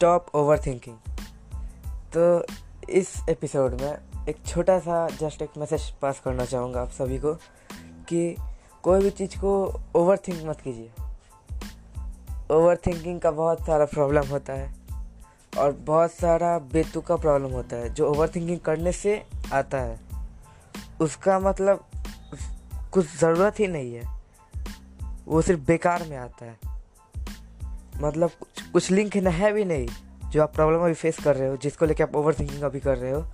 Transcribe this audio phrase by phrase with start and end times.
[0.00, 0.96] Stop over thinking
[2.16, 2.46] तो
[2.90, 3.98] इस episode में
[4.28, 7.34] एक छोटा सा जस्ट एक मैसेज पास करना चाहूँगा आप सभी को
[8.08, 8.36] कि
[8.82, 10.92] कोई भी चीज़ को ओवर थिंक मत कीजिए।
[12.50, 14.74] ओवर थिंकिंग का बहुत सारा प्रॉब्लम होता है
[15.58, 20.00] और बहुत सारा बेतु का प्रॉब्लम होता है जो ओवर थिंकिंग करने से आता है।
[21.00, 21.84] उसका मतलब
[22.92, 24.20] कुछ ज़रूरत ही नहीं है।
[25.26, 26.69] वो सिर्फ़ बेकार में आता है।
[28.00, 28.30] मतलब
[28.72, 29.86] कुछ लिंक है भी नहीं
[30.30, 32.98] जो आप प्रॉब्लम अभी फेस कर रहे हो, जिसको लेके आप ओवर थिंकिंग अभी कर
[32.98, 33.24] रहे हो।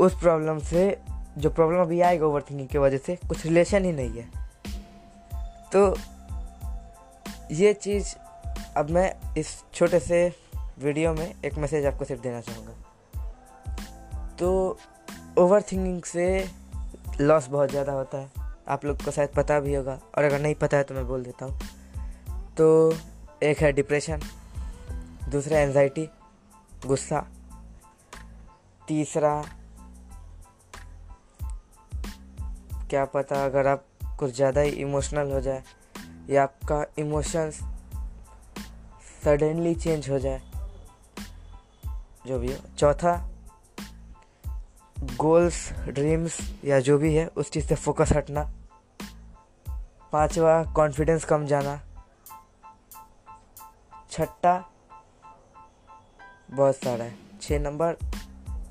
[0.00, 0.98] उस प्रॉब्लम से,
[1.38, 4.28] जो प्रॉब्लम अभी आएगा ओवर थिंकिंग की वजह से, कुछ रिलेशन ही नहीं है।
[5.72, 5.96] तो
[7.50, 8.14] ये चीज़
[8.76, 10.32] अब मैं इस छोटे से
[10.78, 12.72] वीडियो में एक मैसेज आपको सिर्फ़ देना चाहूँगा।
[14.38, 14.78] तो
[15.38, 16.48] ओवर थिंकिंग से
[17.20, 18.30] लॉस बहुत ज़्यादा होता है।
[18.68, 21.24] आप लोग को शायद पता भी होगा, और अगर नहीं पता है तो मैं बोल
[21.24, 21.58] देता हूँ।
[22.56, 22.96] तो
[23.44, 24.20] एक है डिप्रेशन
[25.28, 26.08] दूसरा एनजाइटी
[26.86, 27.20] गुस्सा,
[28.88, 29.34] तीसरा,
[32.90, 33.84] क्या पता अगर आप
[34.18, 35.62] कुछ ज़्यादा ही इमोशनल हो जाए,
[36.30, 37.60] या आपका इमोशंस
[39.24, 40.42] सडनली चेंज हो जाए,
[42.26, 43.16] जो भी हो। चौथा
[45.16, 48.50] गोल्स ड्रीम्स या जो भी है, उस चीज़ से फोकस हटना।
[50.12, 51.80] पांचवा कॉन्फिडेंस कम जाना।
[54.14, 54.70] छठा,
[56.50, 57.96] बहुत सारा है। छः नंबर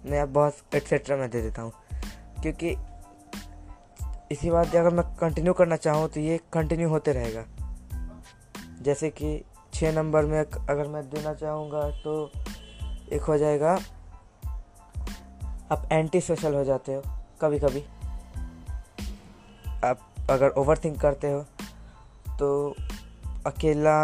[0.05, 1.71] मैं अब बहुत एक्सेट्रा में दे देता हूँ।
[2.41, 2.69] क्योंकि
[4.31, 7.43] इसी बात अगर मैं कंटिन्यू करना चाहूँ तो ये कंटिन्यू होते रहेगा।
[8.81, 12.31] जैसे कि छः नंबर में अगर मैं देना चाहूँगा तो
[13.13, 13.73] एक हो जाएगा,
[15.71, 17.01] आप एंटी सोशल हो जाते हो
[17.41, 17.83] कभी कभी
[19.83, 21.41] आप अगर ओवर थिंक करते हो
[22.29, 22.75] तो
[23.45, 23.97] अकेला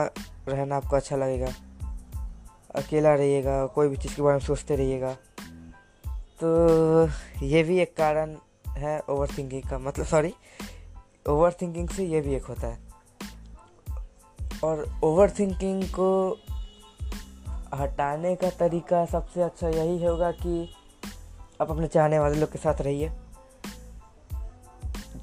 [0.49, 1.51] रहना आपको अच्छा लगेगा।
[2.75, 5.17] अकेला रहिएगा, कोई भी चीज़ के बारे में सोचते रहिएगा।
[6.43, 7.09] तो
[7.45, 8.35] ये भी एक कारण
[8.69, 10.33] है ओवर थिंकिंग का। मतलब सॉरी
[11.29, 12.79] ओवर थिंकिंग से ये भी एक होता है।
[14.63, 16.37] और ओवर थिंकिंग को
[17.73, 20.73] हटाने का तरीका सबसे अच्छा यही होगा कि
[21.61, 23.11] आप अपने चाहने वाले लोग के साथ रहिए।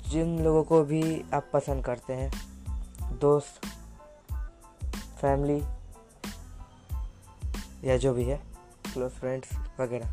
[0.09, 2.33] जिन लोगों को भी आप पसंद करते हैं,
[3.19, 3.67] दोस्त
[5.21, 5.61] फैमिली
[7.85, 8.41] या जो भी है
[8.93, 10.13] क्लोज फ्रेंड्स वगैरह।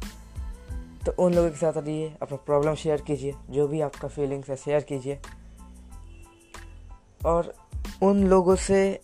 [1.06, 4.56] तो उन लोगों के साथ रहिए, अपना प्रॉब्लम शेयर कीजिए, जो भी आपका फीलिंग्स है
[4.56, 5.20] शेयर कीजिए।
[7.26, 7.54] और
[8.04, 9.00] उन लोगों से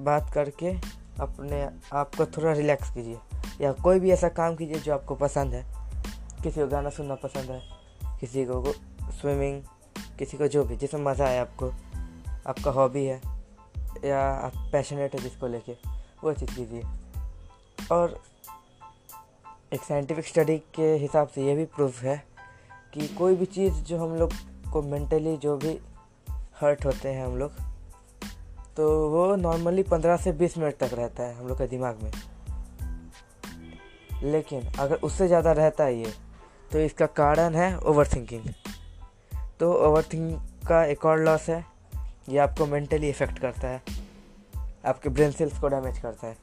[0.00, 0.72] बात करके
[1.20, 1.62] अपने
[1.92, 3.18] आप को थोड़ा रिलैक्स कीजिए,
[3.60, 5.64] या कोई भी ऐसा काम कीजिए जो आपको पसंद है।
[6.42, 7.60] किसी को गाना सुनना पसंद है,
[8.20, 8.72] किसी को
[9.12, 9.62] स्विमिंग
[10.18, 11.72] किसी को जो भी, जिसमें मज़ा आए आपको,
[12.46, 13.20] आपका हॉबी है
[14.04, 15.72] या आप पैशनेट है जिसको लेके,
[16.24, 16.82] वो चीज़ कीजिए।
[17.92, 18.20] और
[19.72, 22.16] एक साइंटिफिक स्टडी के हिसाब से ये भी प्रूफ है
[22.94, 24.32] कि कोई भी चीज़ जो हम लोग
[24.72, 25.78] को मेंटली जो भी
[26.60, 27.52] हर्ट होते हैं हम लोग
[28.76, 32.12] तो वो नॉर्मली पंद्रह से बीस मिनट तक रहता है हम लोग के दिमाग में।
[34.22, 36.12] लेकिन अगर उससे ज़्यादा रहता है ये
[36.72, 38.44] तो इसका कारण है ओवर थिंकिंग
[39.60, 41.64] तो ओवर थिंकिंग का एक और लॉस है
[42.30, 43.82] ये आपको मेंटली इफ़ेक्ट करता है।
[44.86, 46.36] आपके ब्रेन सेल्स को डैमेज करता है।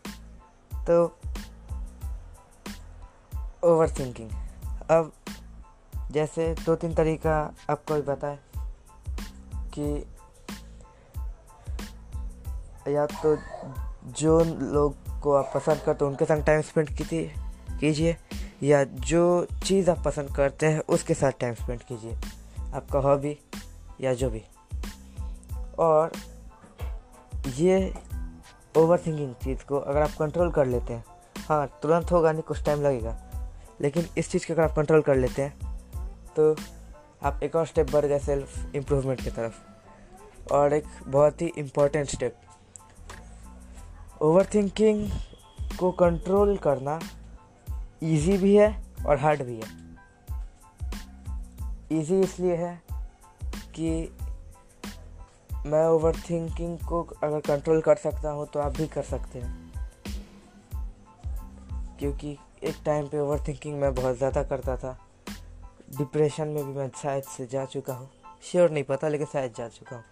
[0.85, 1.03] तो
[3.63, 4.29] ओवर थिंकिंग
[4.91, 5.11] अब,
[6.11, 8.39] जैसे दो तीन तरीका आपको भी बताए
[9.73, 10.05] कि
[12.87, 13.37] या तो
[14.11, 14.39] जो
[14.73, 16.89] लोग को आप पसंद करते हो, उनके संग टाइम स्पेंड
[17.79, 18.17] कीजिए,
[18.63, 22.17] या जो चीज़ आप पसंद करते हैं, उसके साथ टाइम स्पेंड कीजिए।
[22.73, 23.37] आपका हॉबी
[24.01, 24.43] या जो भी।
[25.79, 26.11] और
[27.55, 27.93] ये
[28.77, 31.05] ओवर थिंकिंग चीज़ को अगर आप कंट्रोल कर लेते हैं
[31.38, 33.17] हाँ तुरंत होगा नहीं, कुछ टाइम लगेगा।
[33.81, 35.77] लेकिन इस चीज़ को अगर आप कंट्रोल कर लेते हैं
[36.35, 36.55] तो
[37.23, 42.07] आप एक और स्टेप बढ़ गए सेल्फ इम्प्रूवमेंट की तरफ़। और एक बहुत ही इम्पोर्टेंट
[42.07, 42.35] स्टेप
[44.22, 45.09] ओवर थिंकिंग
[45.79, 46.99] को कंट्रोल करना
[48.03, 49.87] इजी भी है और हार्ड भी है।
[51.91, 52.81] इजी इसलिए है
[53.75, 54.17] कि
[55.67, 59.66] मैं ओवर थिंकिंग को अगर कंट्रोल कर सकता हूँ तो आप भी कर सकते हैं।
[61.99, 64.97] क्योंकि एक टाइम पे ओवर थिंकिंग मैं बहुत ज़्यादा करता था।
[65.97, 68.09] डिप्रेशन में भी मैं शायद से जा चुका हूँ।
[68.43, 70.03] श्योर नहीं पता, लेकिन शायद जा चुका हूँ।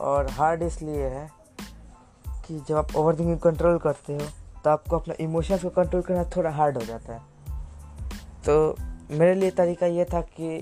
[0.00, 1.28] और हार्ड इसलिए है
[2.46, 4.28] कि जब आप ओवर थिंकिंग कंट्रोल करते हो
[4.64, 7.20] तो आपको अपना इमोशंस को कंट्रोल करना थोड़ा हार्ड हो जाता है।
[8.42, 8.76] तो
[9.10, 10.58] मेरे लिए तरीका ये था कि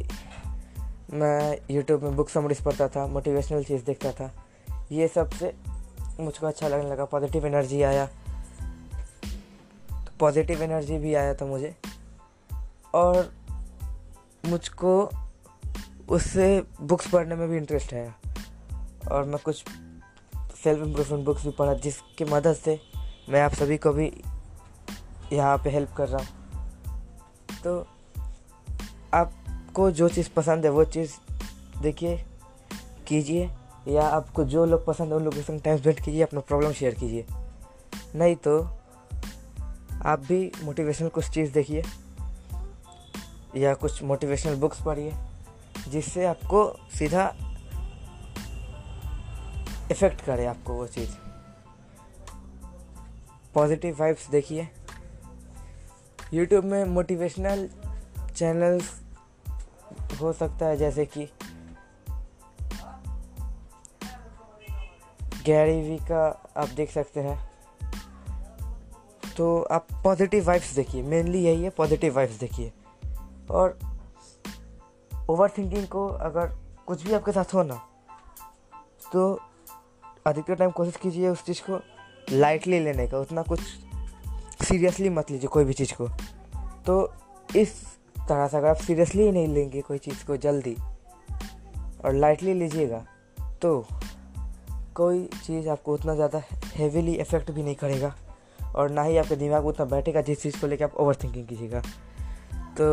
[1.12, 4.31] मैं यूट्यूब में बुक समरीज पढ़ता था मोटिवेशनल चीज़ देखता था।
[4.93, 5.55] ये सबसे
[6.21, 8.09] मुझको अच्छा लगने लगा पॉजिटिव एनर्जी आया।
[10.21, 11.75] पॉजिटिव एनर्जी भी आया था मुझे।
[12.95, 13.33] और
[14.47, 15.11] मुझको
[16.09, 18.15] उससे बुक्स पढ़ने में भी इंटरेस्ट आया
[19.12, 19.65] और मैं कुछ
[20.65, 22.81] सेल्फ इम्प्रूवमेंट बुक्स भी पढ़ा, जिसकी मदद से
[23.29, 24.12] मैं आप सभी को भी
[25.33, 26.29] यहाँ पे हेल्प कर रहा हूँ।
[27.65, 27.87] तो
[29.75, 31.12] आपको जो चीज़ पसंद है, वो चीज़
[31.82, 32.25] देखिए,
[33.06, 33.50] कीजिए,
[33.88, 36.73] या आपको जो लोग पसंद है, उन लोगों के संग टाइम स्पेंड कीजिए, अपना प्रॉब्लम
[36.73, 37.26] शेयर कीजिए।
[38.15, 38.62] नहीं तो
[40.05, 41.82] आप भी मोटिवेशनल कुछ चीज़ देखिए,
[43.56, 45.12] या कुछ मोटिवेशनल बुक्स पढ़िए,
[45.88, 47.35] जिससे आपको सीधा
[49.91, 51.11] इफ़ेक्ट करे आपको वो चीज़।
[53.55, 54.69] पॉजिटिव वाइब्स देखिए।
[56.35, 57.70] यूट्यूब में मोटिवेशनल
[58.37, 59.04] चैनल्स
[60.15, 61.29] हो सकता है, जैसे कि
[65.45, 67.39] गैरी वी का आप देख सकते हैं।
[69.37, 72.73] तो आप पॉजिटिव वाइब्स देखिए मेनली यही है पॉजिटिव वाइब्स देखिए।
[73.51, 73.79] और
[75.31, 76.55] ओवर थिंकिंग को अगर
[76.87, 77.75] कुछ भी आपके साथ हो ना
[79.13, 79.41] तो
[80.27, 81.81] अधिकतर टाइम कोशिश कीजिए उस चीज़ को
[82.33, 83.61] लाइटली लेने का, उतना कुछ
[84.65, 86.09] सीरियसली मत लीजिए कोई भी चीज़ को।
[86.87, 87.13] तो
[87.57, 87.94] इस
[88.29, 90.76] तरह से अगर आप सीरियसली नहीं लेंगे कोई चीज़ को जल्दी
[92.05, 93.05] और लाइटली लीजिएगा
[93.62, 93.87] तो
[94.94, 96.43] कोई चीज़ आपको उतना ज़्यादा
[96.75, 98.15] हेवीली इफ़ेक्ट भी नहीं करेगा
[98.76, 101.82] और ना ही आपके दिमाग उतना बैठेगा जिस चीज़ को लेकर आप ओवर थिंकिंग कीजिएगा।
[102.79, 102.87] तो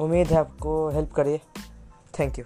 [0.00, 1.40] उम्मीद है आपको हेल्प करिए।
[2.18, 2.44] Thank you